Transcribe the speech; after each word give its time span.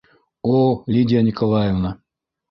О, 0.53 0.83
Лидия 0.87 1.21
Николаевна! 1.21 2.01